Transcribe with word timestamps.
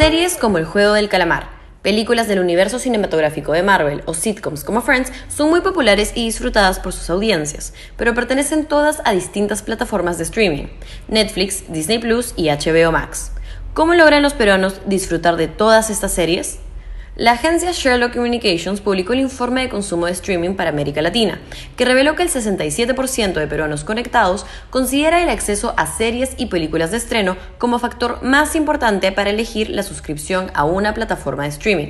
Series 0.00 0.38
como 0.38 0.56
El 0.56 0.64
Juego 0.64 0.94
del 0.94 1.10
Calamar, 1.10 1.50
películas 1.82 2.26
del 2.26 2.38
universo 2.38 2.78
cinematográfico 2.78 3.52
de 3.52 3.62
Marvel 3.62 4.02
o 4.06 4.14
sitcoms 4.14 4.64
como 4.64 4.80
Friends 4.80 5.12
son 5.28 5.50
muy 5.50 5.60
populares 5.60 6.12
y 6.14 6.24
disfrutadas 6.24 6.80
por 6.80 6.94
sus 6.94 7.10
audiencias, 7.10 7.74
pero 7.98 8.14
pertenecen 8.14 8.64
todas 8.64 9.02
a 9.04 9.12
distintas 9.12 9.60
plataformas 9.60 10.16
de 10.16 10.24
streaming, 10.24 10.68
Netflix, 11.08 11.70
Disney 11.70 11.98
Plus 11.98 12.32
y 12.34 12.48
HBO 12.48 12.92
Max. 12.92 13.32
¿Cómo 13.74 13.92
logran 13.92 14.22
los 14.22 14.32
peruanos 14.32 14.80
disfrutar 14.86 15.36
de 15.36 15.48
todas 15.48 15.90
estas 15.90 16.12
series? 16.12 16.60
La 17.16 17.32
agencia 17.32 17.72
Sherlock 17.72 18.14
Communications 18.14 18.80
publicó 18.80 19.12
el 19.12 19.20
informe 19.20 19.62
de 19.62 19.68
consumo 19.68 20.06
de 20.06 20.12
streaming 20.12 20.54
para 20.54 20.70
América 20.70 21.02
Latina, 21.02 21.40
que 21.76 21.84
reveló 21.84 22.14
que 22.14 22.22
el 22.22 22.30
67% 22.30 23.32
de 23.32 23.46
peruanos 23.48 23.82
conectados 23.82 24.46
considera 24.70 25.20
el 25.20 25.28
acceso 25.28 25.74
a 25.76 25.86
series 25.86 26.34
y 26.36 26.46
películas 26.46 26.92
de 26.92 26.98
estreno 26.98 27.36
como 27.58 27.80
factor 27.80 28.22
más 28.22 28.54
importante 28.54 29.10
para 29.10 29.30
elegir 29.30 29.70
la 29.70 29.82
suscripción 29.82 30.52
a 30.54 30.64
una 30.64 30.94
plataforma 30.94 31.42
de 31.42 31.48
streaming. 31.48 31.88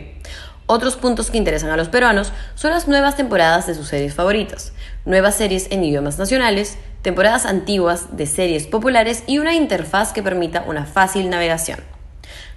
Otros 0.64 0.97
puntos 0.97 1.30
que 1.30 1.39
interesan 1.39 1.70
a 1.70 1.77
los 1.77 1.91
peruanos 1.91 2.33
son 2.55 2.70
las 2.70 2.89
nuevas 2.89 3.16
temporadas 3.16 3.66
de 3.66 3.75
sus 3.75 3.89
series 3.89 4.14
favoritas, 4.14 4.73
nuevas 5.05 5.34
series 5.34 5.70
en 5.70 5.84
idiomas 5.84 6.19
nacionales, 6.19 6.78
temporadas 7.02 7.45
antiguas 7.45 8.16
de 8.16 8.25
series 8.25 8.66
populares 8.66 9.23
y 9.27 9.39
una 9.39 9.55
interfaz 9.55 10.12
que 10.12 10.23
permita 10.23 10.64
una 10.66 10.87
fácil 10.87 11.28
navegación. 11.28 12.00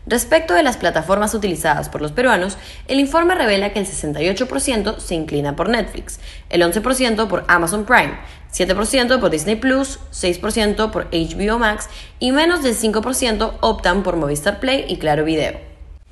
Respecto 0.06 0.54
de 0.54 0.64
las 0.64 0.76
plataformas 0.76 1.34
utilizadas 1.34 1.88
por 1.88 2.02
los 2.02 2.12
peruanos, 2.12 2.58
el 2.90 3.00
informe 3.00 3.36
revela 3.36 3.72
que 3.72 3.80
el 3.80 3.88
68% 3.88 5.00
se 5.00 5.16
inclina 5.16 5.56
por 5.56 5.70
Netflix, 5.70 6.20
el 6.50 6.62
11% 6.62 7.28
por 7.30 7.46
Amazon 7.48 7.86
Prime, 7.86 8.20
7% 8.54 9.22
por 9.22 9.30
Disney 9.30 9.56
Plus, 9.56 10.00
6% 10.12 10.92
por 10.92 11.08
HBO 11.12 11.58
Max 11.58 11.88
y 12.20 12.34
menos 12.34 12.64
del 12.64 12.76
5% 12.76 13.54
optan 13.62 14.04
por 14.04 14.18
Movistar 14.18 14.60
Play 14.60 14.86
y 14.90 14.98
Claro 14.98 15.24
Video. 15.24 15.58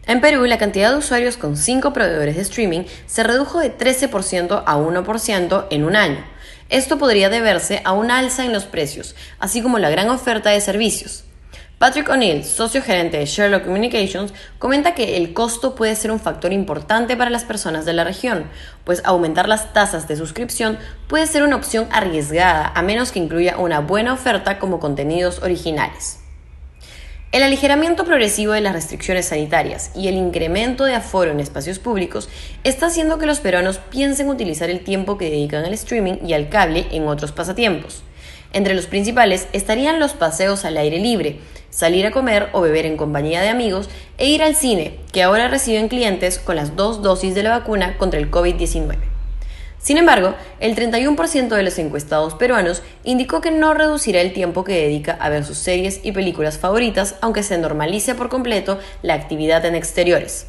En 0.08 0.22
Perú, 0.22 0.46
la 0.46 0.58
cantidad 0.58 0.92
de 0.92 0.98
usuarios 0.98 1.36
con 1.36 1.58
5 1.58 1.92
proveedores 1.92 2.38
de 2.38 2.42
streaming 2.44 2.84
se 3.08 3.24
redujo 3.24 3.60
de 3.60 3.78
13% 3.78 4.64
a 4.66 4.78
1% 4.78 5.68
en 5.70 5.84
un 5.84 5.96
año. 5.98 6.26
Esto 6.70 6.98
podría 6.98 7.30
deberse 7.30 7.82
a 7.84 7.92
un 7.92 8.10
alza 8.10 8.46
en 8.46 8.54
los 8.54 8.64
precios, 8.64 9.16
así 9.40 9.62
como 9.62 9.80
la 9.80 9.90
gran 9.90 10.10
oferta 10.10 10.50
de 10.50 10.62
servicios. 10.62 11.26
Patrick 11.82 12.10
O'Neill, 12.10 12.44
socio 12.44 12.84
gerente 12.84 13.18
de 13.18 13.26
Sherlock 13.26 13.64
Communications, 13.64 14.36
comenta 14.60 14.94
que 14.94 15.18
el 15.18 15.34
costo 15.34 15.74
puede 15.74 15.96
ser 15.96 16.12
un 16.12 16.20
factor 16.20 16.54
importante 16.54 17.18
para 17.18 17.32
las 17.32 17.44
personas 17.44 17.86
de 17.86 17.94
la 17.94 18.04
región, 18.04 18.44
pues 18.84 19.02
aumentar 19.04 19.50
las 19.50 19.74
tasas 19.74 20.08
de 20.08 20.16
suscripción 20.16 20.78
puede 21.08 21.26
ser 21.26 21.42
una 21.42 21.56
opción 21.56 21.88
arriesgada 21.92 22.72
a 22.76 22.84
menos 22.84 23.12
que 23.12 23.18
incluya 23.18 23.58
una 23.58 23.80
buena 23.80 24.14
oferta 24.14 24.60
como 24.60 24.80
contenidos 24.80 25.42
originales. 25.42 26.20
El 27.32 27.42
aligeramiento 27.42 28.06
progresivo 28.06 28.54
de 28.54 28.62
las 28.62 28.74
restricciones 28.74 29.30
sanitarias 29.30 29.90
y 29.96 30.08
el 30.08 30.18
incremento 30.18 30.84
de 30.84 30.94
aforo 30.94 31.32
en 31.32 31.40
espacios 31.40 31.80
públicos 31.80 32.30
está 32.64 32.86
haciendo 32.86 33.18
que 33.18 33.26
los 33.26 33.40
peruanos 33.40 33.80
piensen 33.80 34.30
utilizar 34.30 34.70
el 34.70 34.84
tiempo 34.84 35.18
que 35.18 35.32
dedican 35.32 35.66
al 35.66 35.74
streaming 35.74 36.20
y 36.28 36.34
al 36.34 36.50
cable 36.50 36.86
en 36.92 37.08
otros 37.08 37.32
pasatiempos. 37.32 38.04
Entre 38.54 38.74
los 38.74 38.88
principales 38.88 39.48
estarían 39.54 40.00
los 40.00 40.14
paseos 40.14 40.66
al 40.66 40.78
aire 40.78 41.00
libre, 41.00 41.40
salir 41.70 42.06
a 42.06 42.12
comer 42.12 42.50
o 42.52 42.62
beber 42.62 42.86
en 42.86 42.98
compañía 42.98 43.42
de 43.42 43.50
amigos 43.50 43.90
e 44.18 44.28
ir 44.28 44.44
al 44.44 44.56
cine, 44.56 45.00
que 45.12 45.24
ahora 45.24 45.48
reciben 45.48 45.88
clientes 45.88 46.38
con 46.38 46.56
las 46.56 46.76
dos 46.76 47.02
dosis 47.02 47.34
de 47.34 47.44
la 47.44 47.58
vacuna 47.58 47.98
contra 47.98 48.20
el 48.20 48.30
COVID-19. 48.30 48.98
Sin 49.82 49.98
embargo, 49.98 50.36
el 50.60 50.76
31% 50.76 51.48
de 51.48 51.64
los 51.64 51.80
encuestados 51.80 52.36
peruanos 52.36 52.84
indicó 53.04 53.42
que 53.42 53.50
no 53.50 53.74
reducirá 53.74 54.22
el 54.22 54.32
tiempo 54.32 54.64
que 54.64 54.74
dedica 54.74 55.14
a 55.14 55.30
ver 55.30 55.44
sus 55.44 55.58
series 55.58 56.02
y 56.04 56.12
películas 56.12 56.60
favoritas, 56.60 57.16
aunque 57.22 57.42
se 57.42 57.58
normalice 57.58 58.14
por 58.14 58.30
completo 58.30 58.78
la 59.02 59.16
actividad 59.16 59.66
en 59.66 59.74
exteriores. 59.74 60.46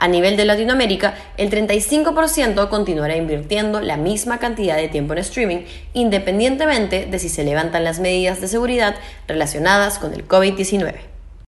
A 0.00 0.08
nivel 0.08 0.38
de 0.38 0.46
Latinoamérica, 0.46 1.14
el 1.36 1.50
35% 1.50 2.70
continuará 2.70 3.16
invirtiendo 3.16 3.82
la 3.82 3.98
misma 3.98 4.38
cantidad 4.38 4.78
de 4.78 4.88
tiempo 4.88 5.12
en 5.12 5.18
streaming, 5.18 5.58
independientemente 5.92 7.04
de 7.04 7.18
si 7.18 7.28
se 7.28 7.44
levantan 7.44 7.84
las 7.84 8.00
medidas 8.00 8.40
de 8.40 8.48
seguridad 8.48 8.96
relacionadas 9.28 9.98
con 9.98 10.14
el 10.14 10.26
COVID-19. 10.26 11.09